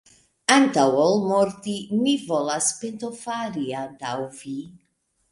[0.53, 4.55] antaŭ ol morti, mi volas pentofari antaŭ vi!